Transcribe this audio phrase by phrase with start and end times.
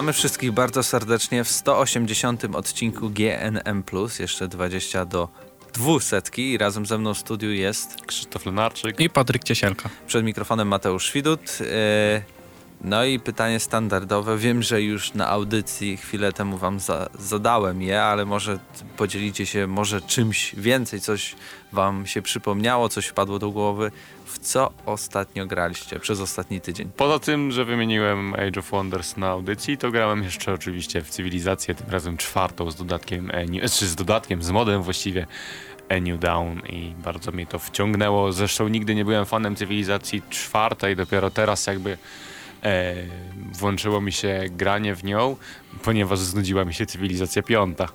[0.00, 3.82] Witamy wszystkich bardzo serdecznie w 180 odcinku GNM+,
[4.20, 5.28] jeszcze 20 do
[5.72, 9.90] dwusetki i razem ze mną w studiu jest Krzysztof Lenarczyk i Patryk Ciesielka.
[10.06, 11.58] Przed mikrofonem Mateusz Widut.
[11.60, 12.39] E,
[12.80, 14.38] no i pytanie standardowe.
[14.38, 18.58] Wiem, że już na audycji chwilę temu wam za zadałem je, ale może
[18.96, 21.36] podzielicie się może czymś więcej, coś
[21.72, 23.90] wam się przypomniało, coś wpadło do głowy.
[24.24, 26.90] W co ostatnio graliście przez ostatni tydzień?
[26.96, 31.74] Poza tym, że wymieniłem Age of Wonders na audycji, to grałem jeszcze oczywiście w Cywilizację,
[31.74, 33.30] tym razem czwartą z dodatkiem,
[33.72, 35.26] czy z dodatkiem, z modem właściwie
[35.88, 38.32] A New Down i bardzo mnie to wciągnęło.
[38.32, 41.98] Zresztą nigdy nie byłem fanem Cywilizacji czwartej, dopiero teraz jakby
[42.62, 42.94] e,
[43.52, 45.36] włączyło mi się granie w nią,
[45.82, 47.88] ponieważ znudziła mi się Cywilizacja piąta.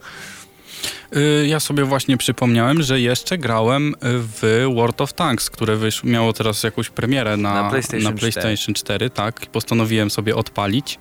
[1.16, 6.34] Y, ja sobie właśnie przypomniałem, że jeszcze grałem w World of Tanks, które wysz, miało
[6.34, 8.76] teraz jakąś premierę na, na PlayStation, na PlayStation 4.
[8.76, 9.10] 4.
[9.10, 9.46] tak.
[9.46, 11.00] Postanowiłem sobie odpalić.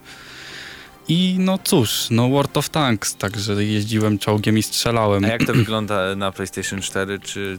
[1.09, 5.25] I no cóż, no World of Tanks, także jeździłem czołgiem i strzelałem.
[5.25, 7.19] A jak to wygląda na PlayStation 4?
[7.19, 7.59] Czy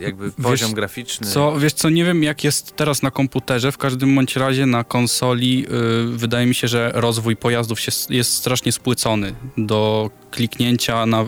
[0.00, 1.26] jakby poziom wiesz, graficzny.
[1.26, 4.84] Co, wiesz co, nie wiem jak jest teraz na komputerze, w każdym bądź razie na
[4.84, 11.24] konsoli yy, wydaje mi się, że rozwój pojazdów się, jest strasznie spłycony do kliknięcia na,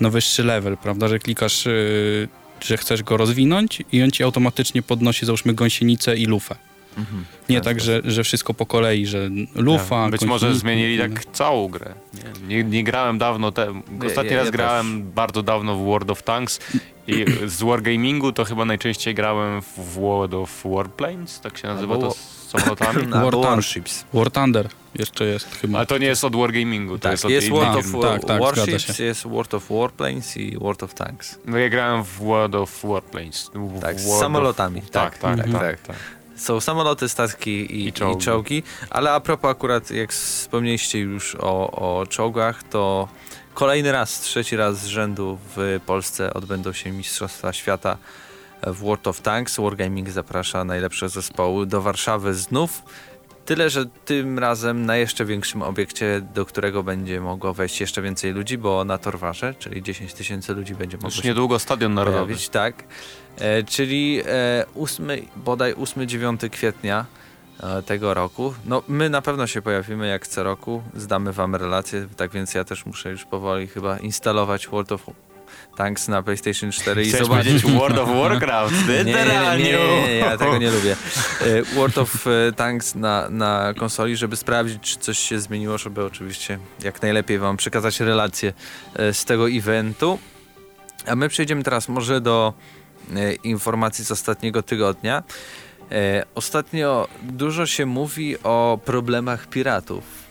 [0.00, 2.28] na wyższy level, prawda, że klikasz, yy,
[2.60, 6.56] że chcesz go rozwinąć i on ci automatycznie podnosi załóżmy gąsienicę i lufę.
[6.98, 7.24] Mhm.
[7.48, 10.02] Nie tak, tak że, że wszystko po kolei, że lufa.
[10.02, 11.94] Ja, być może zmienili tak całą grę.
[12.14, 15.14] Nie, nie, nie grałem dawno, te, ostatni ja raz grałem też.
[15.14, 16.60] bardzo dawno w World of Tanks
[17.08, 22.10] i z Wargamingu to chyba najczęściej grałem w World of Warplanes, tak się nazywa to
[22.10, 23.06] z samolotami?
[23.24, 24.04] War Warships.
[24.14, 25.78] War Thunder jeszcze jest chyba.
[25.78, 28.40] Ale to nie jest od Wargamingu, to tak, jest od jest World of tak, tak,
[28.40, 31.38] Warships, jest World of Warplanes i World of Tanks.
[31.46, 33.50] No ja grałem w World of Warplanes.
[33.80, 34.80] Tak, z samolotami.
[34.80, 34.90] Of...
[34.90, 35.64] Tak, tak, tak, mhm.
[35.64, 35.96] tak, tak.
[36.38, 38.18] Są samoloty, statki i, I, czołgi.
[38.18, 38.62] i, czołgi.
[38.90, 43.08] ale a propos akurat, jak wspomnieliście już o, o czołgach, to
[43.54, 47.96] kolejny raz, trzeci raz z rzędu w Polsce odbędą się Mistrzostwa Świata
[48.62, 49.60] w World of Tanks.
[49.60, 52.82] Wargaming zaprasza najlepsze zespoły do Warszawy znów.
[53.48, 58.32] Tyle, że tym razem na jeszcze większym obiekcie, do którego będzie mogło wejść jeszcze więcej
[58.32, 62.24] ludzi, bo na Torwarze, czyli 10 tysięcy ludzi będzie mogło Już niedługo Stadion Narodowy.
[62.24, 62.84] Pojawić, tak.
[63.38, 67.06] E, czyli e, 8, bodaj 8-9 kwietnia
[67.60, 68.54] e, tego roku.
[68.64, 72.64] No, my na pewno się pojawimy jak co roku, zdamy wam relację, tak więc ja
[72.64, 75.10] też muszę już powoli chyba instalować World of
[75.78, 80.36] Tanks na PlayStation 4 Chcesz i zobaczyć World of Warcraft, nie, nie, nie, nie, ja
[80.36, 80.96] tego nie lubię.
[81.40, 86.04] E, World of e, Tanks na, na konsoli, żeby sprawdzić, czy coś się zmieniło, żeby
[86.04, 88.52] oczywiście jak najlepiej wam przekazać relacje
[88.94, 90.18] e, z tego eventu.
[91.06, 92.52] A my przejdziemy teraz może do
[93.44, 95.22] informacji z ostatniego tygodnia.
[96.34, 100.27] Ostatnio dużo się mówi o problemach piratów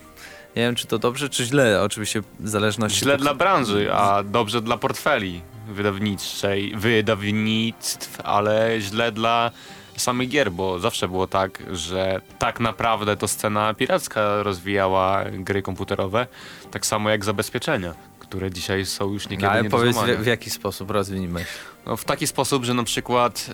[0.58, 2.98] nie wiem, czy to dobrze, czy źle, oczywiście w zależności...
[2.98, 9.50] Źle dla branży, a dobrze dla portfeli wydawniczej, wydawnictw, ale źle dla
[9.96, 16.26] samych gier, bo zawsze było tak, że tak naprawdę to scena piracka rozwijała gry komputerowe,
[16.70, 20.50] tak samo jak zabezpieczenia, które dzisiaj są już niekiedy no, Ale powiedz w, w, jaki
[20.50, 21.44] sposób rozwiniemy?
[21.86, 23.50] No, w taki sposób, że na przykład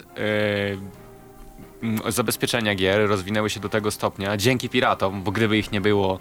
[2.02, 6.18] yy, zabezpieczenia gier rozwinęły się do tego stopnia dzięki piratom, bo gdyby ich nie było,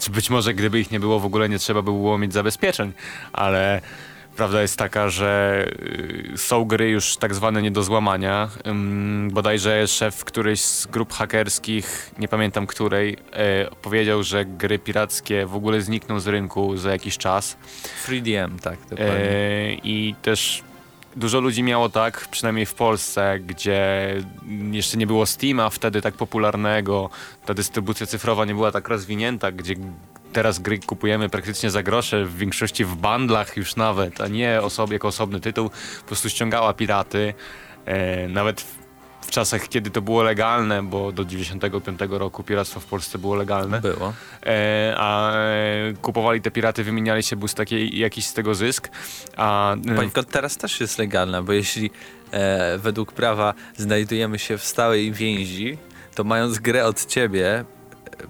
[0.00, 2.92] czy być może gdyby ich nie było, w ogóle nie trzeba by było mieć zabezpieczeń,
[3.32, 3.80] ale
[4.36, 5.66] prawda jest taka, że
[6.32, 8.48] y, są gry już tak zwane nie do złamania.
[9.30, 15.54] Bodajże szef którejś z grup hakerskich, nie pamiętam której, e, powiedział, że gry pirackie w
[15.54, 17.56] ogóle znikną z rynku za jakiś czas.
[18.06, 19.14] 3DM, tak, dokładnie.
[19.14, 20.62] E, I też
[21.16, 24.14] dużo ludzi miało tak, przynajmniej w Polsce, gdzie
[24.70, 27.10] jeszcze nie było Steama wtedy tak popularnego,
[27.46, 29.74] ta dystrybucja cyfrowa nie była tak rozwinięta, gdzie
[30.32, 34.92] teraz gry kupujemy praktycznie za grosze, w większości w bandlach już nawet, a nie osobie
[34.92, 35.70] jako osobny tytuł,
[36.00, 37.34] po prostu ściągała piraty.
[37.84, 38.64] E, nawet
[39.30, 43.80] w czasach, kiedy to było legalne, bo do 95 roku piractwo w Polsce było legalne.
[43.80, 44.12] Było.
[44.46, 48.88] E, a e, kupowali te piraty, wymieniali się, był z takiej, jakiś z tego zysk.
[49.36, 51.90] A, e, Pańko, teraz też jest legalne, bo jeśli
[52.30, 55.78] e, według prawa znajdujemy się w stałej więzi,
[56.14, 57.64] to mając grę od ciebie,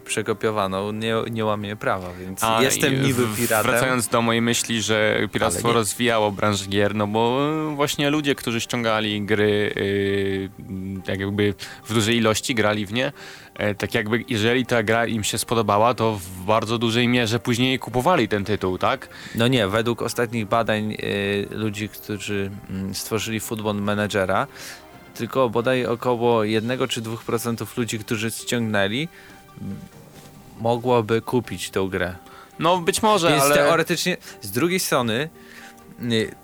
[0.04, 3.70] przekopiowaną nie, nie łamie prawa, więc A, jestem niby piratem.
[3.70, 7.40] Wracając do mojej myśli, że piractwo rozwijało branżę gier, no bo
[7.76, 11.54] właśnie ludzie, którzy ściągali gry yy, jakby
[11.84, 13.12] w dużej ilości, grali w nie,
[13.58, 17.78] yy, tak jakby jeżeli ta gra im się spodobała, to w bardzo dużej mierze później
[17.78, 19.08] kupowali ten tytuł, tak?
[19.34, 20.98] No nie, według ostatnich badań yy,
[21.50, 24.46] ludzi, którzy mm, stworzyli Football Managera,
[25.14, 29.08] tylko bodaj około 1 czy 2% ludzi, którzy ściągnęli,
[30.60, 32.14] mogłoby kupić tą grę.
[32.58, 33.54] No być może, Więc ale...
[33.54, 35.28] teoretycznie, z drugiej strony,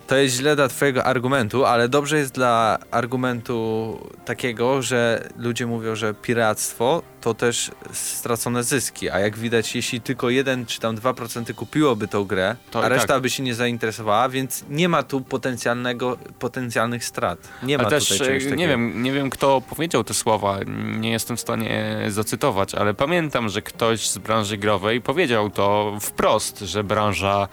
[0.07, 5.95] to jest źle dla twojego argumentu, ale dobrze jest dla argumentu takiego, że ludzie mówią,
[5.95, 11.55] że piractwo to też stracone zyski, a jak widać, jeśli tylko 1 czy tam 2%
[11.55, 13.23] kupiłoby tą grę, To a reszta tak.
[13.23, 17.39] by się nie zainteresowała, więc nie ma tu potencjalnego, potencjalnych strat.
[17.63, 18.57] Nie ma też tutaj czegoś e, takiego.
[18.57, 20.59] nie wiem, nie wiem kto powiedział te słowa,
[20.99, 26.59] nie jestem w stanie zacytować, ale pamiętam, że ktoś z branży growej powiedział to wprost,
[26.61, 27.49] że branża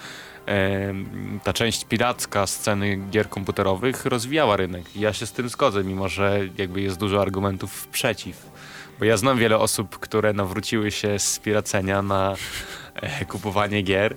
[1.43, 4.95] ta część piracka sceny gier komputerowych rozwijała rynek.
[4.95, 8.53] Ja się z tym zgodzę, mimo że jakby jest dużo argumentów przeciw.
[8.99, 12.35] Bo ja znam wiele osób, które nawróciły się z piracenia na
[12.95, 14.15] e, kupowanie gier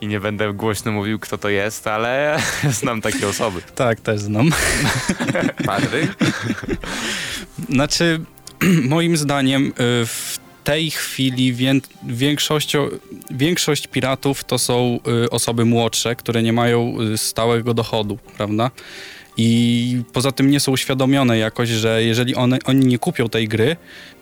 [0.00, 2.38] i nie będę głośno mówił, kto to jest, ale
[2.80, 3.60] znam takie osoby.
[3.74, 4.50] Tak, też znam.
[5.66, 6.08] Padry?
[7.68, 8.20] Znaczy,
[8.88, 9.72] moim zdaniem y,
[10.06, 10.31] w
[10.64, 11.74] tej chwili wię,
[13.30, 18.70] większość piratów to są y, osoby młodsze, które nie mają y, stałego dochodu, prawda?
[19.36, 23.76] I poza tym nie są uświadomione jakoś, że jeżeli one, oni nie kupią tej gry,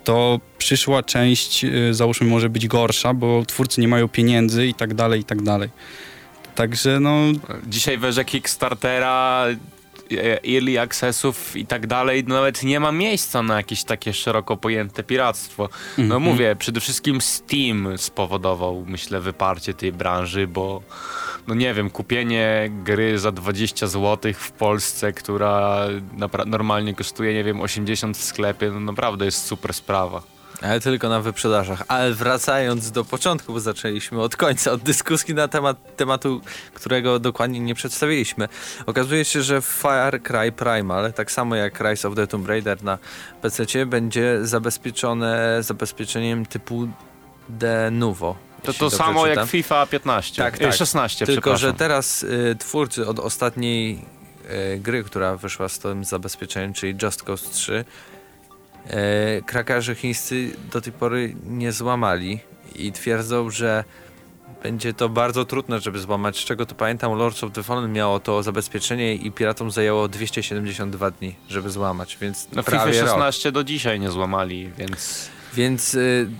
[0.04, 4.94] to przyszła część, y, załóżmy, może być gorsza, bo twórcy nie mają pieniędzy i tak
[4.94, 5.68] dalej, i tak dalej.
[6.54, 7.16] Także no,
[7.66, 9.46] Dzisiaj w erze Kickstartera,
[10.54, 15.68] early accessów i tak dalej, nawet nie ma miejsca na jakieś takie szeroko pojęte piractwo.
[15.98, 16.22] No Mhm.
[16.22, 20.82] mówię, przede wszystkim Steam spowodował, myślę, wyparcie tej branży, bo
[21.46, 25.86] no nie wiem, kupienie gry za 20 zł w Polsce, która
[26.18, 30.22] napra- normalnie kosztuje, nie wiem, 80 w sklepie, no naprawdę jest super sprawa.
[30.62, 31.82] Ale tylko na wyprzedażach.
[31.88, 36.40] Ale wracając do początku, bo zaczęliśmy od końca, od dyskusji na temat tematu,
[36.74, 38.48] którego dokładnie nie przedstawiliśmy.
[38.86, 42.98] Okazuje się, że Far Cry Primal, tak samo jak Rise of the Tomb Raider na
[43.42, 46.88] PC, będzie zabezpieczone zabezpieczeniem typu
[47.48, 48.36] De Novo.
[48.62, 49.38] To to samo czytam.
[49.38, 50.74] jak FIFA 15, Tak, tak.
[50.74, 54.04] 16, Tylko, że teraz y, twórcy od ostatniej
[54.74, 57.84] y, gry, która wyszła z tym zabezpieczeniem, czyli Just Cause 3, y,
[59.46, 62.40] krakarze chińscy do tej pory nie złamali
[62.76, 63.84] i twierdzą, że
[64.62, 66.36] będzie to bardzo trudne, żeby złamać.
[66.36, 71.10] Z czego to pamiętam, Lords of the Fallen miało to zabezpieczenie i piratom zajęło 272
[71.10, 73.08] dni, żeby złamać, więc No FIFA prawie rok.
[73.10, 75.28] 16 do dzisiaj nie złamali, więc...
[75.54, 76.30] Więc y,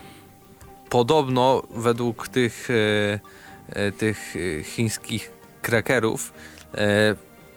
[0.89, 4.35] podobno według tych, y, tych
[4.65, 5.31] chińskich
[5.63, 6.33] krakerów
[6.75, 6.79] y,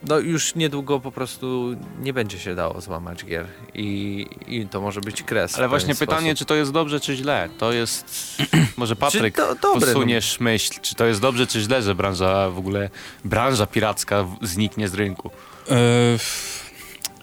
[0.08, 5.00] no już niedługo po prostu nie będzie się dało złamać gier i, i to może
[5.00, 5.58] być kres.
[5.58, 6.38] Ale właśnie pytanie, sposób.
[6.38, 7.48] czy to jest dobrze, czy źle?
[7.58, 8.36] To jest...
[8.76, 9.94] Może Patryk, Czy to dobre, no.
[9.94, 12.90] posuniesz myśl, czy to jest dobrze, czy źle, że branża w ogóle,
[13.24, 15.30] branża piracka zniknie z rynku?
[15.70, 15.76] Yy,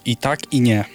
[0.05, 0.85] I tak, i nie.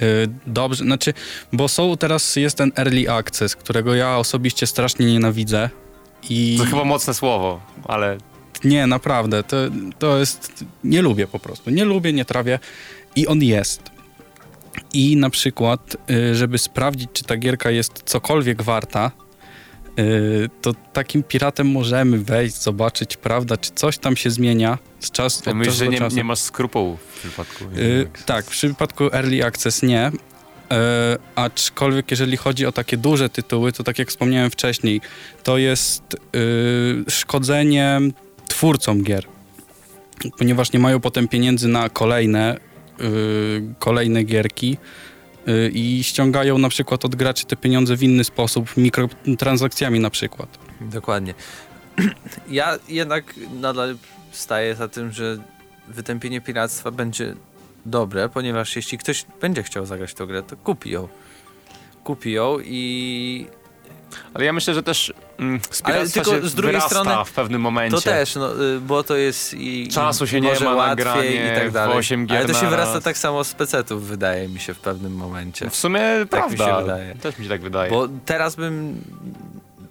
[0.00, 0.06] Yy,
[0.46, 1.14] Dobrze, znaczy,
[1.52, 5.70] bo są teraz, jest ten early access, którego ja osobiście strasznie nienawidzę.
[6.30, 8.18] I To chyba mocne słowo, ale
[8.64, 9.56] nie, naprawdę, to,
[9.98, 12.58] to jest, nie lubię po prostu, nie lubię, nie trawię
[13.16, 13.82] i on jest.
[14.92, 19.10] I na przykład, yy, żeby sprawdzić, czy ta gierka jest cokolwiek warta,
[19.96, 25.44] yy, to takim piratem możemy wejść, zobaczyć, prawda, czy coś tam się zmienia z czasu
[25.44, 26.16] to od czasu że nie, czasu.
[26.16, 27.64] nie masz skrupułów w przypadku.
[27.64, 30.10] Y, tak, w przypadku Early Access nie.
[31.34, 35.00] Aczkolwiek jeżeli chodzi o takie duże tytuły, to tak jak wspomniałem wcześniej,
[35.42, 38.00] to jest y, szkodzenie
[38.48, 39.24] twórcom gier.
[40.38, 42.56] Ponieważ nie mają potem pieniędzy na kolejne,
[43.00, 44.76] y, kolejne gierki
[45.48, 50.58] y, i ściągają na przykład od graczy te pieniądze w inny sposób, mikrotransakcjami na przykład.
[50.80, 51.34] Dokładnie.
[52.50, 53.96] Ja jednak nadal
[54.32, 55.38] staję za tym, że
[55.88, 57.34] wytępienie piractwa będzie
[57.86, 61.08] dobre, ponieważ jeśli ktoś będzie chciał zagrać tę grę, to kupi ją.
[62.04, 63.46] Kupi ją i
[64.34, 67.96] Ale ja myślę, że też mm, Ale tylko się z drugiej strony w pewnym momencie.
[67.96, 71.60] to też, no, y, bo to jest i Czasu się nie ma na granie i
[71.60, 71.96] tak dalej.
[72.28, 75.70] Ale to się wyrasta tak samo z pecetów, wydaje mi się, w pewnym momencie.
[75.70, 76.00] W sumie
[76.30, 76.82] Tak mi się prawda.
[76.82, 77.14] wydaje.
[77.14, 77.90] Też mi się tak wydaje.
[77.90, 79.00] Bo teraz bym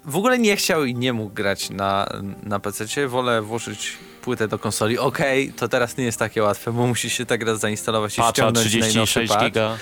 [0.06, 2.10] w ogóle nie chciał i nie mógł grać na,
[2.44, 3.08] na PC.
[3.08, 4.98] Wolę włożyć płytę do konsoli.
[4.98, 8.32] Okej, to teraz nie jest takie łatwe, bo musi się tak raz zainstalować i Patcha
[8.32, 9.46] ściągnąć najnowszy 36 patch.
[9.46, 9.78] giga.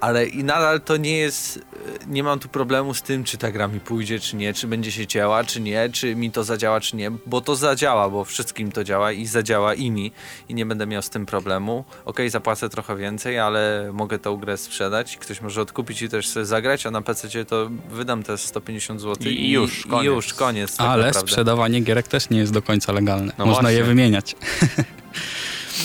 [0.00, 1.60] Ale i nadal to nie jest, e,
[2.06, 4.92] nie mam tu problemu z tym, czy ta gra mi pójdzie, czy nie, czy będzie
[4.92, 8.72] się cięła, czy nie, czy mi to zadziała, czy nie, bo to zadziała, bo wszystkim
[8.72, 10.12] to działa i zadziała i mi
[10.48, 11.84] i nie będę miał z tym problemu.
[12.04, 16.46] Okej, zapłacę trochę więcej, ale mogę tą grę sprzedać, ktoś może odkupić i też sobie
[16.46, 20.04] zagrać, a na PC to wydam te 150 zł I już, i koniec.
[20.06, 20.76] już, koniec.
[20.76, 21.30] tak Ale naprawdę.
[21.30, 23.32] sprzedawanie gierek też nie jest do końca legalne.
[23.38, 23.94] No Można je właśnie.
[23.94, 24.36] wymieniać.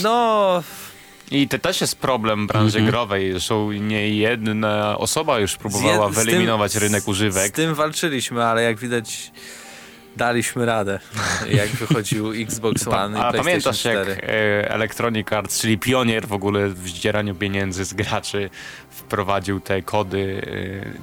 [0.03, 0.63] No,
[1.33, 2.89] I to też jest problem branży -hmm.
[2.89, 3.31] growej.
[3.31, 7.47] Zresztą nie jedna osoba już próbowała wyeliminować tym, rynek używek.
[7.47, 9.31] Z tym walczyliśmy, ale jak widać
[10.15, 10.99] daliśmy radę,
[11.51, 14.11] jak wychodził Xbox One i A pamiętasz 4.
[14.11, 18.49] jak e, Electronic Arts, czyli pionier w ogóle w zdzieraniu pieniędzy z graczy,
[18.89, 20.41] wprowadził te kody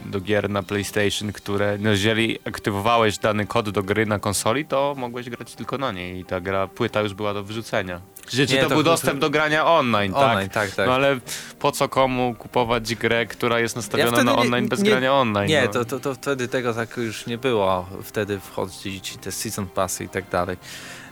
[0.06, 4.64] e, do gier na PlayStation, które no, jeżeli aktywowałeś dany kod do gry na konsoli,
[4.64, 8.00] to mogłeś grać tylko na niej i ta gra, płyta już była do wyrzucenia.
[8.30, 10.66] Czy, to, to był dostęp do grania online, online tak?
[10.66, 10.86] tak, tak.
[10.86, 11.20] No ale
[11.58, 15.14] po co komu kupować grę, która jest nastawiona ja na online nie, bez nie, grania
[15.14, 15.48] online?
[15.48, 15.68] Nie, no.
[15.68, 17.86] to, to, to wtedy tego tak już nie było.
[18.02, 20.56] Wtedy wchodzić te season passy i tak dalej.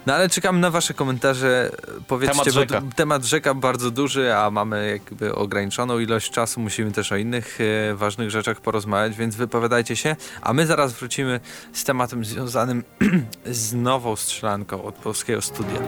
[0.06, 1.70] No ale czekam na wasze komentarze.
[2.06, 2.80] Powiedzcie, temat rzeka.
[2.80, 6.60] bo temat rzeka bardzo duży, a mamy jakby ograniczoną ilość czasu.
[6.60, 10.16] Musimy też o innych e, ważnych rzeczach porozmawiać, więc wypowiadajcie się.
[10.42, 11.40] A my zaraz wrócimy
[11.72, 12.84] z tematem związanym
[13.46, 15.80] z nową strzelanką od polskiego studia.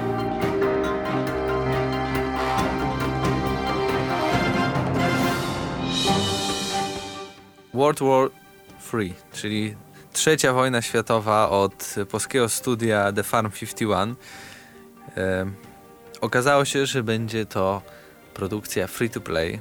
[7.80, 8.30] World War
[8.94, 9.74] III, czyli
[10.12, 14.14] trzecia wojna światowa od polskiego studia The Farm 51.
[15.16, 15.46] E,
[16.20, 17.82] okazało się, że będzie to
[18.34, 19.60] produkcja free to play,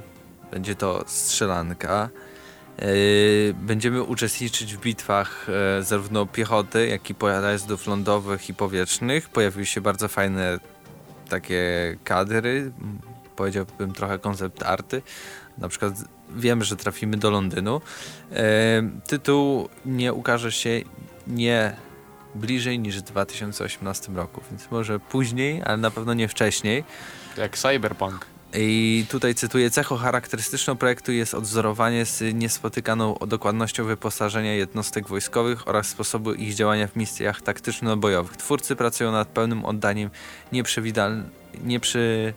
[0.50, 2.08] będzie to strzelanka.
[3.54, 9.28] Będziemy uczestniczyć w bitwach e, zarówno piechoty, jak i pojazdów lądowych i powietrznych.
[9.28, 10.58] Pojawiły się bardzo fajne
[11.28, 12.72] takie kadry,
[13.36, 15.02] powiedziałbym trochę koncept arty.
[15.58, 15.94] Na przykład
[16.36, 17.80] wiemy, że trafimy do Londynu.
[18.32, 18.42] E,
[19.06, 20.80] tytuł nie ukaże się
[21.26, 21.76] nie
[22.34, 26.84] bliżej niż w 2018 roku, więc może później, ale na pewno nie wcześniej.
[27.36, 28.26] Jak Cyberpunk.
[28.54, 35.86] I tutaj cytuję, cechą charakterystyczną projektu jest odzorowanie z niespotykaną dokładnością wyposażenia jednostek wojskowych oraz
[35.86, 38.36] sposobu ich działania w misjach taktyczno-bojowych.
[38.36, 40.10] Twórcy pracują nad pełnym oddaniem
[40.52, 41.26] nieprzewidywalnych
[41.64, 42.34] nieprzy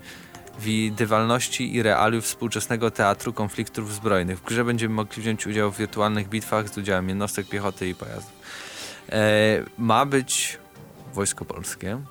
[0.60, 4.40] widywalności i realiów współczesnego teatru konfliktów zbrojnych.
[4.40, 8.34] W grze będziemy mogli wziąć udział w wirtualnych bitwach z udziałem jednostek piechoty i pojazdów.
[9.12, 10.58] E, ma być
[11.14, 12.02] wojsko polskie,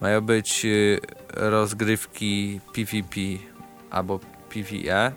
[0.00, 1.00] mają być y,
[1.34, 3.20] rozgrywki PvP
[3.90, 5.12] albo PvE.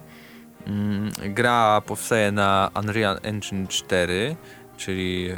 [0.67, 4.35] Mm, gra powstaje na Unreal Engine 4,
[4.77, 5.29] czyli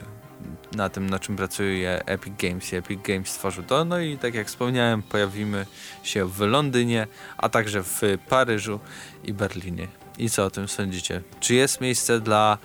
[0.75, 3.85] na tym, na czym pracuje Epic Games i Epic Games stworzył to.
[3.85, 5.65] No i tak jak wspomniałem, pojawimy
[6.03, 7.07] się w Londynie,
[7.37, 8.79] a także w Paryżu
[9.23, 9.87] i Berlinie.
[10.17, 11.21] I co o tym sądzicie?
[11.39, 12.57] Czy jest miejsce dla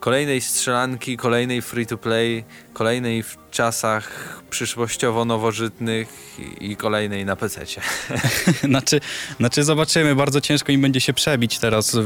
[0.00, 6.08] kolejnej strzelanki, kolejnej free-to-play, kolejnej w czasach przyszłościowo nowożytnych
[6.60, 7.66] i kolejnej na PC.
[8.64, 9.00] znaczy,
[9.38, 11.96] znaczy zobaczymy, bardzo ciężko im będzie się przebić teraz.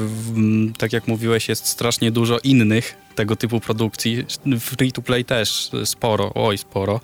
[0.78, 4.26] Tak jak mówiłeś, jest strasznie dużo innych tego typu produkcji.
[4.60, 7.00] Free-to-play też sporo, oj sporo.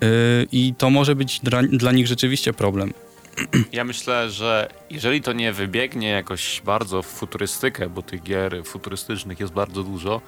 [0.00, 0.08] Yy,
[0.52, 2.92] I to może być dla, dla nich rzeczywiście problem.
[3.72, 9.40] Ja myślę, że jeżeli to nie wybiegnie jakoś bardzo w futurystykę, bo tych gier futurystycznych
[9.40, 10.20] jest bardzo dużo,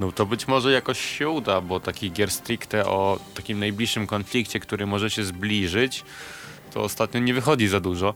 [0.00, 4.60] no to być może jakoś się uda, bo takich gier stricte o takim najbliższym konflikcie,
[4.60, 6.04] który może się zbliżyć,
[6.72, 8.14] to ostatnio nie wychodzi za dużo.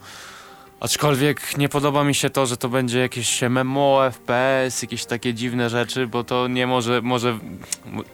[0.80, 5.70] Aczkolwiek nie podoba mi się to, że to będzie jakieś MMO, FPS, jakieś takie dziwne
[5.70, 7.38] rzeczy, bo to nie może, może,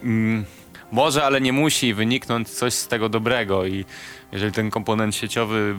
[0.03, 0.45] mm,
[0.91, 3.85] może, ale nie musi wyniknąć coś z tego dobrego i
[4.31, 5.75] jeżeli ten komponent sieciowy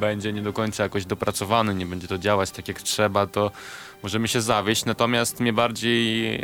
[0.00, 3.50] będzie nie do końca jakoś dopracowany, nie będzie to działać tak jak trzeba, to
[4.02, 6.40] możemy się zawieść, natomiast mnie bardziej e,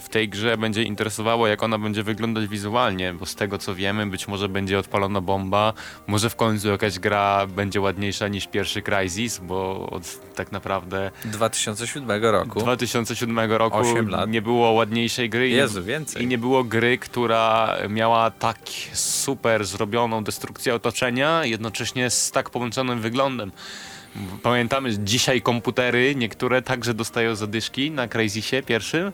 [0.00, 4.06] w tej grze będzie interesowało, jak ona będzie wyglądać wizualnie, bo z tego co wiemy,
[4.06, 5.72] być może będzie odpalona bomba,
[6.06, 11.10] może w końcu jakaś gra będzie ładniejsza niż pierwszy Crysis, bo od tak naprawdę...
[11.24, 12.60] 2007 roku.
[12.60, 13.78] 2007 roku
[14.28, 16.22] nie było ładniejszej gry Jezu, więcej.
[16.22, 18.58] i nie było gry, która miała tak
[18.92, 23.52] super zrobioną destrukcję otoczenia, jednocześnie z tak połączonym wyglądem.
[24.42, 29.12] Pamiętamy, że dzisiaj komputery niektóre także dostają zadyszki na Crazysie pierwszym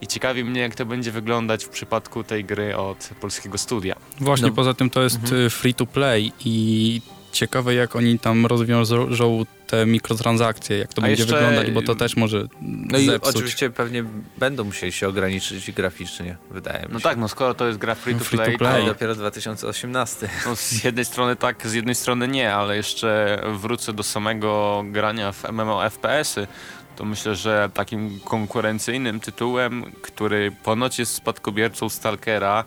[0.00, 3.96] i ciekawi mnie, jak to będzie wyglądać w przypadku tej gry od polskiego studia.
[4.20, 4.54] Właśnie, no.
[4.54, 5.46] poza tym to jest mhm.
[5.46, 7.00] Y, free to play i
[7.32, 11.36] ciekawe jak oni tam rozwiążą te mikrotransakcje, jak to A będzie jeszcze...
[11.36, 14.04] wyglądać, bo to też może No i oczywiście pewnie
[14.38, 16.94] będą musieli się ograniczyć graficznie, wydaje mi no się.
[16.94, 18.82] No tak, no skoro to jest gra free to play, free to play.
[18.82, 20.28] to dopiero 2018.
[20.46, 25.32] No z jednej strony tak, z jednej strony nie, ale jeszcze wrócę do samego grania
[25.32, 26.46] w MMO FPS-y
[27.00, 32.64] to myślę, że takim konkurencyjnym tytułem, który ponoć jest spadkobiercą Stalkera,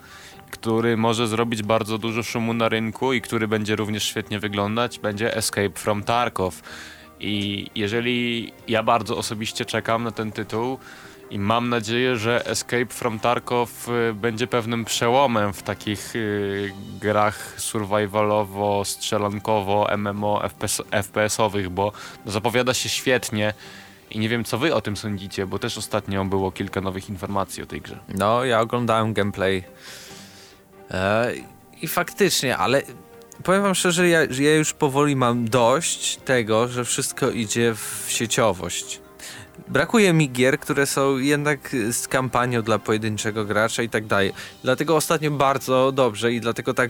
[0.53, 5.35] który może zrobić bardzo dużo szumu na rynku i który będzie również świetnie wyglądać, będzie
[5.35, 6.61] Escape from Tarkov.
[7.19, 10.77] I jeżeli ja bardzo osobiście czekam na ten tytuł
[11.29, 17.53] I mam nadzieję, że Escape from Tarkov y, będzie pewnym przełomem w takich y, grach
[17.57, 21.91] survivalowo, strzelankowo, MMO, FPS, FPS-owych, bo
[22.25, 23.53] zapowiada się świetnie.
[24.11, 27.63] I nie wiem, co wy o tym sądzicie, bo też ostatnio było kilka nowych informacji
[27.63, 27.99] o tej grze.
[28.09, 29.63] No, ja oglądałem gameplay
[31.81, 32.81] i faktycznie, ale
[33.43, 39.01] powiem wam szczerze, ja, ja już powoli mam dość tego, że wszystko idzie w sieciowość.
[39.67, 44.33] Brakuje mi gier, które są jednak z kampanią dla pojedynczego gracza i tak dalej.
[44.63, 46.89] Dlatego ostatnio bardzo dobrze i dlatego tak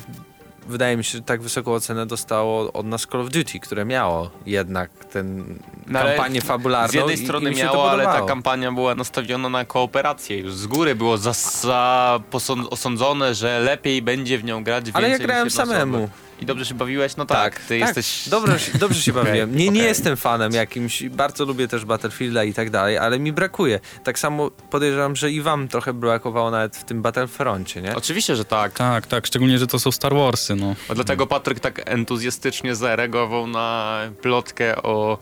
[0.68, 4.32] wydaje mi się, że tak wysoką ocenę dostało od nas Call of Duty, które miało
[4.46, 6.92] jednak ten No kampanię fabularną.
[6.92, 10.38] Z jednej i- i strony się to miało, ale ta kampania była nastawiona na kooperację.
[10.38, 15.04] Już z góry było za, za posąd- osądzone, że lepiej będzie w nią grać więcej
[15.04, 16.08] Ale ja grałem jedna osoba.
[16.42, 17.16] I dobrze się bawiłeś?
[17.16, 18.30] No tak, ty jesteś...
[18.30, 19.56] Dobrze, się- dobrze się bawiłem.
[19.56, 19.84] Nie, nie okej.
[19.84, 23.80] jestem fanem jakimś, bardzo lubię też Battlefielda i tak dalej, ale mi brakuje.
[24.04, 27.96] Tak samo podejrzewam, że i wam trochę brakowało nawet w tym Battlefroncie, nie?
[27.96, 28.74] Oczywiście, że tak.
[28.74, 30.76] Tak, tak, szczególnie, że to są Star Warsy, no.
[30.90, 35.18] A dlatego Patryk tak entuzjastycznie zareagował na plotkę o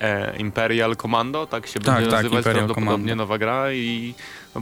[0.00, 3.14] e, Imperial Commando, tak się Tak, będzie tak, nazywać Imperial prawdopodobnie Commando.
[3.16, 4.14] nowa gra i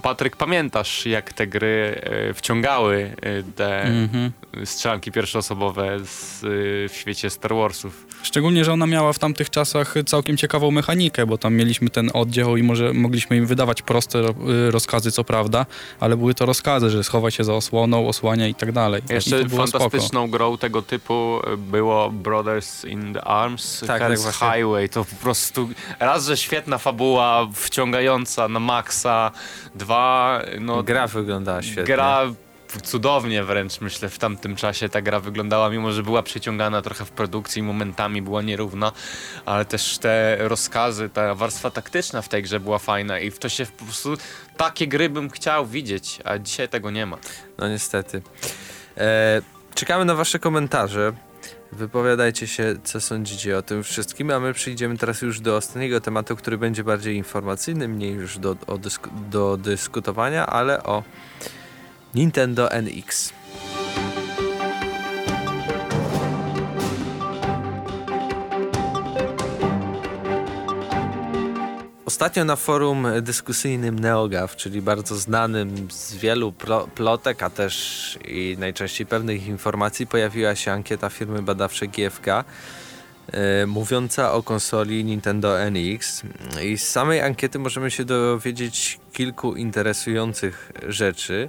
[0.03, 4.33] Patryk pamiętasz jak te gry e, wciągały e, te Mhm.
[4.65, 6.47] strzelanki pierwszoosobowe z, e,
[6.89, 8.07] w świecie Star Warsów.
[8.23, 12.57] Szczególnie, że ona miała w tamtych czasach całkiem ciekawą mechanikę, bo tam mieliśmy ten oddział
[12.57, 14.23] i może mogliśmy im wydawać proste
[14.71, 15.67] rozkazy, co prawda,
[16.01, 19.03] ale były to rozkazy, że schowaj się za osłoną, osłania i tak dalej.
[19.11, 19.85] Jeszcze było spoko.
[19.85, 24.35] fantastyczną grą tego typu było Brothers in the Arms, Tak, Hell's tak.
[24.55, 24.89] Highway.
[24.89, 25.69] To po prostu
[26.01, 29.31] raz, że świetna fabuła, wciągająca na maksa,
[29.85, 31.85] dwa, no Gra wyglądała świetnie.
[31.85, 32.23] gra
[32.83, 37.11] cudownie wręcz myślę w tamtym czasie ta gra wyglądała, mimo że była przeciągana trochę w
[37.11, 38.93] produkcji, momentami była nierówna,
[39.47, 43.49] ale też te rozkazy, ta warstwa taktyczna w tej grze była fajna i w to
[43.49, 44.17] się po prostu
[44.57, 47.19] takie gry bym chciał widzieć, a dzisiaj tego nie ma.
[47.59, 48.23] No niestety.
[48.97, 49.43] E,
[49.75, 51.13] czekamy na wasze komentarze.
[51.77, 56.37] Wypowiadajcie się, co sądzicie o tym wszystkim, a my przejdziemy teraz już do ostatniego tematu,
[56.37, 61.03] który będzie bardziej informacyjny, mniej już do, o dysku, do dyskutowania, ale o
[62.15, 63.33] Nintendo NX.
[72.15, 78.57] Ostatnio na forum dyskusyjnym NeoGAF, czyli bardzo znanym z wielu plo- plotek, a też i
[78.59, 82.29] najczęściej pewnych informacji, pojawiła się ankieta firmy badawczej GFK
[83.33, 86.23] e, mówiąca o konsoli Nintendo NX.
[86.63, 91.49] I z samej ankiety możemy się dowiedzieć kilku interesujących rzeczy,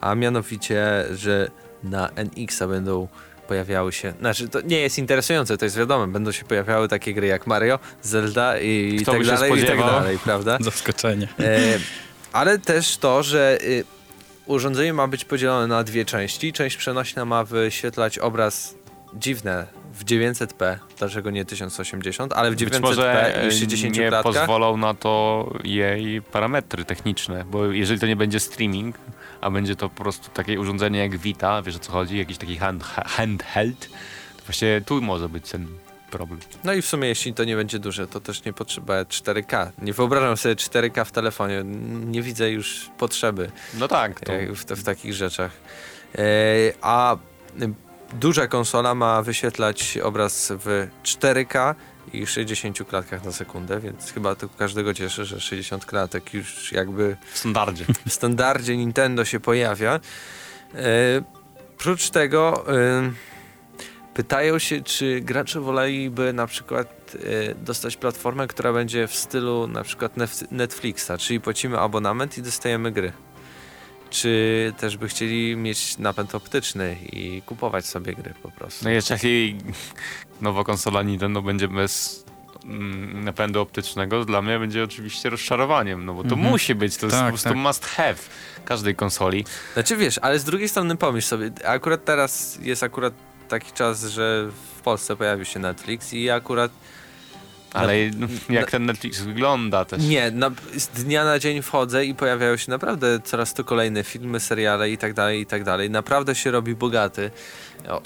[0.00, 1.50] a mianowicie, że
[1.82, 3.08] na NX-a będą
[3.50, 7.26] pojawiały się, znaczy to nie jest interesujące, to jest wiadome, będą się pojawiały takie gry
[7.26, 10.58] jak Mario, Zelda i Kto tak dalej, i tak dalej, prawda?
[10.70, 11.28] Zaskoczenie.
[11.38, 11.78] E,
[12.32, 13.84] ale też to, że y,
[14.46, 16.52] urządzenie ma być podzielone na dwie części.
[16.52, 18.74] Część przenośna ma wyświetlać obraz
[19.14, 24.08] dziwne w 900p, dlaczego nie 1080, ale w Być 900p może i e, 60 nie
[24.08, 24.34] klatkach.
[24.34, 28.96] pozwolą na to jej parametry techniczne, bo jeżeli to nie będzie streaming,
[29.40, 32.56] a będzie to po prostu takie urządzenie jak Vita, wiesz o co chodzi, jakiś taki
[32.56, 33.88] hand, ha- handheld,
[34.36, 35.66] to właśnie tu może być ten
[36.10, 36.40] problem.
[36.64, 39.70] No i w sumie jeśli to nie będzie duże, to też nie potrzeba 4K.
[39.82, 41.62] Nie wyobrażam sobie 4K w telefonie,
[42.06, 43.50] nie widzę już potrzeby.
[43.78, 45.50] No tak, to e, w, w takich rzeczach.
[46.18, 46.22] E,
[46.82, 47.16] a
[48.12, 51.74] duża konsola ma wyświetlać obraz w 4K
[52.12, 57.16] i 60 klatkach na sekundę, więc chyba to każdego cieszy, że 60 klatek już jakby
[57.32, 57.84] w standardzie.
[58.06, 60.00] w standardzie Nintendo się pojawia.
[60.74, 60.80] E,
[61.78, 63.12] prócz tego e,
[64.14, 67.16] pytają się, czy gracze woleliby na przykład
[67.50, 70.12] e, dostać platformę, która będzie w stylu na przykład
[70.50, 73.12] Netflixa, czyli płacimy abonament i dostajemy gry.
[74.10, 78.84] Czy też by chcieli mieć napęd optyczny i kupować sobie gry po prostu.
[78.84, 79.56] No jeżeli
[80.40, 82.24] nowa konsola Nintendo będzie bez
[82.64, 86.50] mm, napędu optycznego, dla mnie będzie oczywiście rozczarowaniem, no bo to Mhm.
[86.50, 87.58] musi być, to jest Tak, po prostu tak.
[87.58, 88.14] must have
[88.64, 89.44] każdej konsoli.
[89.74, 93.14] Znaczy wiesz, ale z drugiej strony pomyśl sobie, akurat teraz jest akurat
[93.48, 96.72] taki czas, że w Polsce pojawił się Netflix i akurat
[97.74, 100.02] Ale no, jak ten Netflix wygląda też.
[100.02, 104.40] Nie, na, z dnia na dzień wchodzę i pojawiają się naprawdę coraz to kolejne filmy,
[104.40, 105.90] seriale i tak dalej, i tak dalej.
[105.90, 107.30] Naprawdę się robi bogaty.
[107.88, 108.02] O,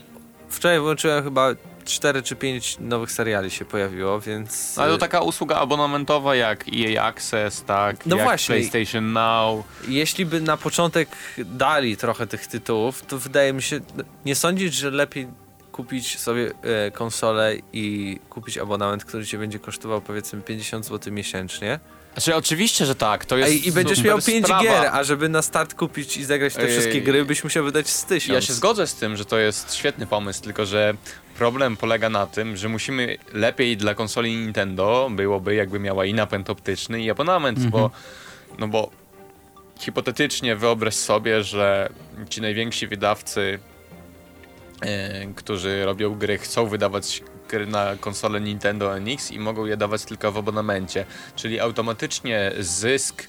[0.48, 4.78] wczoraj włączyłem chyba 4 czy 5 nowych seriali się pojawiło, więc...
[4.78, 8.06] Ale to taka usługa abonamentowa jak EA Access, tak?
[8.06, 8.54] No jak właśnie.
[8.54, 9.64] PlayStation Now.
[9.88, 13.80] Jeśli by na początek dali trochę tych tytułów, to wydaje mi się,
[14.24, 15.28] nie sądzić, że lepiej
[15.74, 16.50] kupić sobie
[16.86, 21.80] e, konsolę i kupić abonament, który cię będzie kosztował powiedzmy 50 zł miesięcznie,
[22.14, 24.62] Znaczy oczywiście, że tak, to jest Ej, I będziesz miał 5 sprawa.
[24.62, 27.88] gier, a żeby na start kupić i zagrać te Ej, wszystkie gry, byś musiał wydać
[27.88, 28.34] z tysiąc.
[28.34, 30.94] Ja się zgodzę z tym, że to jest świetny pomysł, tylko że
[31.38, 36.50] problem polega na tym, że musimy lepiej dla konsoli Nintendo byłoby jakby miała i napęd
[36.50, 37.70] optyczny i abonament, Mhm.
[37.72, 37.90] bo
[38.58, 38.90] no bo
[39.80, 41.88] hipotetycznie wyobraź sobie, że
[42.30, 43.58] ci najwięksi wydawcy,
[45.36, 50.32] którzy robią gry, chcą wydawać gry na konsolę Nintendo NX i mogą je dawać tylko
[50.32, 51.04] w abonamencie,
[51.36, 53.28] czyli automatycznie zysk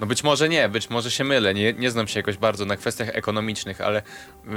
[0.00, 2.76] no być może nie, być może się mylę, nie, nie znam się jakoś bardzo na
[2.76, 4.02] kwestiach ekonomicznych, ale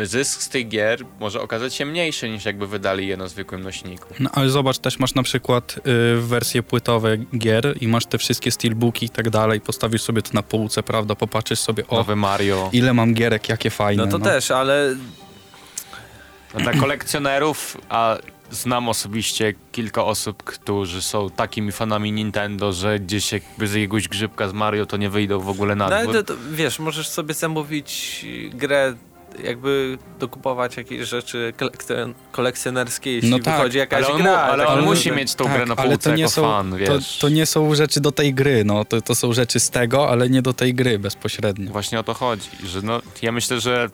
[0.04, 4.08] zysk z tych gier może okazać się mniejszy niż jakby wydali je na zwykłym nośniku.
[4.20, 8.52] No ale zobacz, też masz na przykład y, wersje płytowe gier i masz te wszystkie
[8.52, 12.70] steelbooki i tak dalej, postawisz sobie to na półce, prawda, popatrzysz sobie, o, Nowy Mario.
[12.74, 14.06] ile mam gierek, jakie fajne.
[14.06, 15.33] No to też, ale No,
[16.60, 18.18] dla kolekcjonerów, a
[18.52, 24.48] znam osobiście kilka osób, którzy są takimi fanami Nintendo, że gdzieś jakby z jakiegoś grzybka
[24.48, 26.16] z Mario to nie wyjdą w ogóle na no, ale dwór.
[26.16, 28.94] to, to, wiesz, możesz sobie zamówić grę,
[29.44, 34.32] jakby dokupować jakieś rzeczy kolekcjon- kolekcjonerskie, jeśli No tak, wychodzi jakaś ale on, gra.
[34.38, 35.22] ale on tak musi naprawdę.
[35.22, 37.18] mieć tą Tak, grę na ale półce to nie jako są- fan, To, wiesz.
[37.20, 40.30] to nie są rzeczy do tej gry, no, to, to są rzeczy z tego, ale
[40.30, 41.72] nie do tej gry bezpośrednio.
[41.72, 43.90] Właśnie o to chodzi, że no, ja myślę, że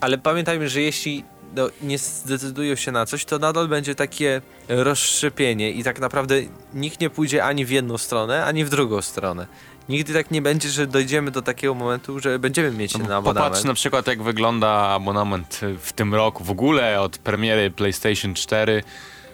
[0.00, 1.24] Ale pamiętajmy, że jeśli
[1.56, 6.34] no, nie zdecydują się na coś, to nadal będzie takie rozszczepienie i tak naprawdę
[6.74, 9.46] nikt nie pójdzie ani w jedną stronę, ani w drugą stronę.
[9.88, 13.16] Nigdy tak nie będzie, że dojdziemy do takiego momentu, że będziemy mieć No na bo
[13.16, 13.46] abonament.
[13.46, 18.82] Popatrz na przykład jak wygląda abonament w tym roku, w ogóle od premiery PlayStation 4,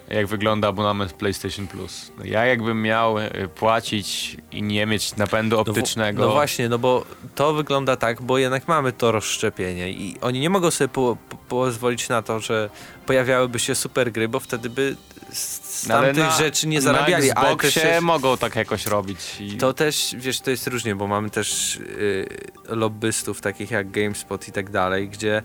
[0.09, 2.11] jak wygląda abonament PlayStation Plus.
[2.17, 6.79] No Ja jakbym miał e, płacić i nie mieć napędu No optycznego, No właśnie, no
[6.79, 11.17] bo to wygląda tak, bo jednak mamy to rozszczepienie i oni nie mogą sobie po,
[11.29, 12.69] po, pozwolić na to, że
[13.05, 14.95] pojawiałyby się super gry, bo wtedy by
[15.33, 17.27] z, No ale tamtych na- rzeczy nie zarabiali.
[17.27, 19.19] Na ale Xboxie też, mogą tak jakoś robić.
[19.39, 19.57] I...
[19.57, 22.27] to też, wiesz, to jest różnie, bo mamy też y,
[22.69, 25.43] lobbystów takich jak GameSpot i tak dalej, gdzie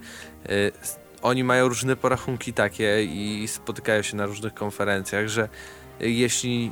[0.49, 0.71] y,
[1.23, 5.49] oni mają różne porachunki takie i spotykają się na różnych konferencjach, że
[5.99, 6.71] jeśli,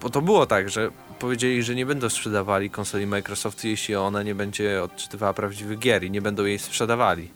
[0.00, 4.34] bo to było tak, że powiedzieli, że nie będą sprzedawali konsoli Microsoftu, jeśli ona nie
[4.34, 7.30] będzie odczytywała prawdziwych gier i nie będą jej sprzedawali.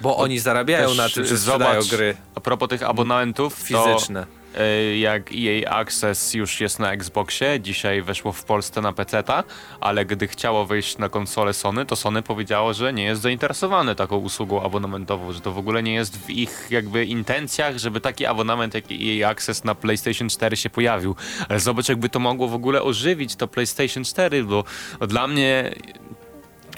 [0.00, 3.64] Bo oni zarabiają też na tym, że zobacz, sprzedają gry A propos tych abonentów, to
[3.64, 4.26] fizyczne.
[4.54, 9.44] E, jak EA Access już jest na Xboxie, dzisiaj weszło w Polsce na PC-ta,
[9.80, 14.16] ale gdy chciało wejść na konsolę Sony, to Sony powiedziało, że nie jest zainteresowane taką
[14.16, 18.74] usługą abonamentową, że to w ogóle nie jest w ich jakby intencjach, żeby taki abonament
[18.74, 21.16] jak EA Access na PlayStation 4 się pojawił.
[21.48, 24.64] Ale zobacz, jakby to mogło w ogóle ożywić to PlayStation 4, bo
[25.00, 25.74] dla mnie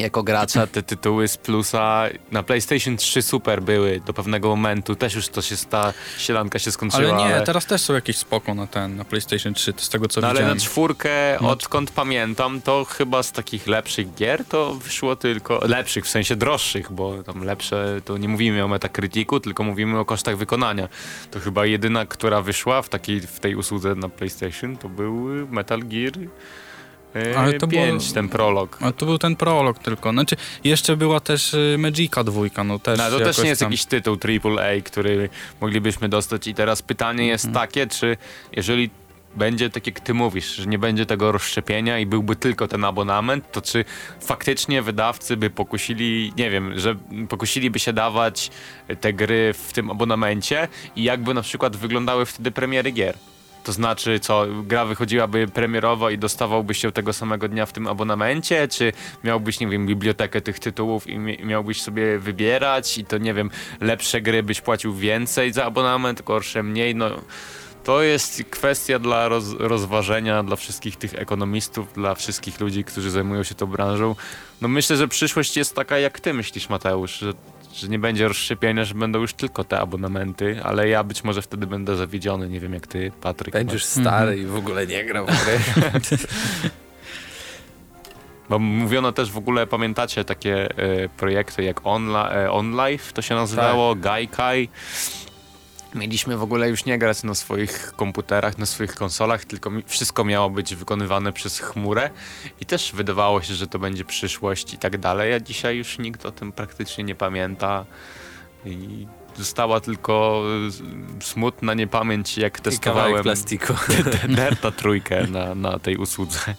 [0.01, 4.95] jako gracza te tytuły z plusa na PlayStation 3 super były do pewnego momentu.
[4.97, 7.15] Też już to się ta sielanka się skończyła.
[7.17, 10.21] Ale nie, teraz też są jakieś spoko na ten, na PlayStation 3, z tego co
[10.21, 10.59] No ale widziałem.
[10.59, 11.51] na czwórkę, No.
[11.51, 16.93] odkąd pamiętam, to chyba z takich lepszych gier to wyszło tylko, lepszych w sensie droższych,
[16.93, 20.89] bo tam lepsze to nie mówimy o Metacriticu, tylko mówimy o kosztach wykonania.
[21.31, 25.81] To chyba jedyna, która wyszła w, takiej, w tej usłudze na PlayStation, to był Metal
[25.81, 26.13] Gear
[27.37, 28.79] Ale to 5, było- ten prolog.
[28.81, 30.11] A to był ten prolog tylko.
[30.13, 33.71] Znaczy, jeszcze była też y, Magica dwójka, no też No, to też nie jest tam...
[33.73, 35.29] jakiś tytuł AAA, który
[35.61, 37.67] moglibyśmy dostać i teraz pytanie jest Mhm.
[37.67, 38.17] takie, czy
[38.53, 38.91] jeżeli
[39.37, 43.53] będzie tak jak ty mówisz, że nie będzie tego rozszczepienia i byłby tylko ten abonament,
[43.53, 43.85] to czy
[44.21, 46.95] faktycznie wydawcy by pokusili, nie wiem, że
[47.29, 48.51] pokusiliby się dawać
[49.01, 53.15] te gry w tym abonamencie i jakby na przykład wyglądały wtedy premiery gier?
[53.65, 58.69] To znaczy, co, gra wychodziłaby premierowo i dostawałbyś się tego samego dnia w tym abonamencie,
[58.69, 58.93] czy
[59.25, 63.51] miałbyś, nie wiem, bibliotekę tych tytułów i mi- miałbyś sobie wybierać i to, nie wiem,
[63.81, 67.11] lepsze gry byś płacił więcej za abonament, gorsze mniej, no...
[67.85, 73.43] To jest kwestia dla roz, rozważenia dla wszystkich tych ekonomistów, dla wszystkich ludzi, którzy zajmują
[73.43, 74.17] się tą branżą.
[74.61, 77.33] No myślę, że przyszłość jest taka, jak ty myślisz, Mateusz, że,
[77.75, 81.67] że nie będzie rozszczepienia, że będą już tylko te abonamenty, ale ja być może wtedy
[81.67, 83.53] będę zawiedziony, nie wiem jak ty, Patryk.
[83.53, 85.59] Będziesz stary i w ogóle nie grał w gry.
[88.49, 93.35] Bo mówiono też w ogóle, pamiętacie takie e, projekty jak Onla, e, OnLive, to się
[93.35, 94.69] nazywało, Gaikai.
[95.95, 100.51] Mieliśmy w ogóle już nie grać na swoich komputerach, na swoich konsolach, tylko wszystko miało
[100.51, 102.11] być wykonywane przez chmurę
[102.61, 106.27] i też wydawało się, że to będzie przyszłość i tak dalej, a dzisiaj już nikt
[106.27, 107.85] o tym praktycznie nie pamięta
[108.65, 110.43] i została tylko
[111.19, 113.75] e, smutna niepamięć, jak testowałem plastiku.
[114.29, 116.55] Delta trójkę na, na tej usłudze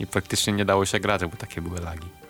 [0.00, 2.23] i praktycznie nie dało się grać, bo takie były lagi.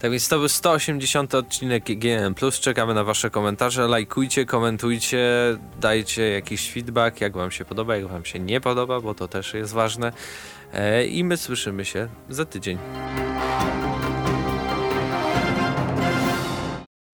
[0.00, 2.34] Tak więc to był 180 odcinek GNM+.
[2.60, 3.88] Czekamy na wasze komentarze.
[3.88, 5.28] Lajkujcie, komentujcie,
[5.80, 9.54] dajcie jakiś feedback, jak wam się podoba, jak wam się nie podoba, bo to też
[9.54, 10.12] jest ważne.
[10.72, 12.78] E, I my słyszymy się za tydzień.